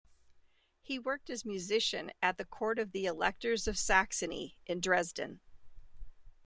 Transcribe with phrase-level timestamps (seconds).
[0.81, 5.41] He worked as musician at the court of the Electors of Saxony in Dresden.